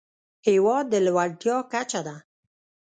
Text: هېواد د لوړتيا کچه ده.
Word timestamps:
هېواد 0.47 0.85
د 0.89 0.95
لوړتيا 1.05 1.57
کچه 1.71 2.01
ده. 2.07 2.15